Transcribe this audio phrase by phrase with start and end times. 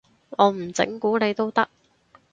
[0.31, 1.69] 我唔整蠱你都得